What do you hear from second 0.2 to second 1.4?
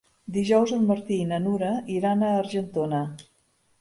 Dijous en Martí i na